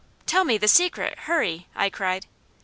"Tell 0.25 0.43
me 0.45 0.57
the 0.57 0.67
secret, 0.67 1.15
hurry!" 1.29 1.67
I 1.75 1.91
cried. 1.91 2.25